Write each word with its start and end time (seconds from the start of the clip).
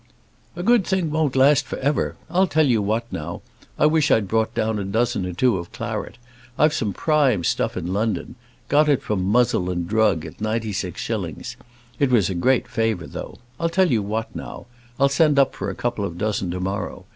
"A 0.55 0.63
good 0.63 0.83
thing 0.83 1.11
won't 1.11 1.35
last 1.35 1.65
for 1.67 1.77
ever. 1.77 2.15
I'll 2.27 2.47
tell 2.47 2.65
you 2.65 2.81
what 2.81 3.05
now; 3.13 3.43
I 3.77 3.85
wish 3.85 4.09
I'd 4.09 4.27
brought 4.27 4.55
down 4.55 4.79
a 4.79 4.83
dozen 4.83 5.27
or 5.27 5.33
two 5.33 5.59
of 5.59 5.71
claret. 5.71 6.17
I've 6.57 6.73
some 6.73 6.91
prime 6.91 7.43
stuff 7.43 7.77
in 7.77 7.93
London; 7.93 8.33
got 8.67 8.89
it 8.89 9.03
from 9.03 9.21
Muzzle 9.23 9.71
& 9.75 9.75
Drug, 9.87 10.25
at 10.25 10.41
ninety 10.41 10.73
six 10.73 10.99
shillings; 11.01 11.55
it 11.99 12.09
was 12.09 12.31
a 12.31 12.33
great 12.33 12.67
favour, 12.67 13.05
though. 13.05 13.37
I'll 13.59 13.69
tell 13.69 13.91
you 13.91 14.01
what 14.01 14.35
now, 14.35 14.65
I'll 14.99 15.07
send 15.07 15.37
up 15.37 15.53
for 15.53 15.69
a 15.69 15.75
couple 15.75 16.03
of 16.03 16.17
dozen 16.17 16.49
to 16.49 16.59
morrow. 16.59 17.05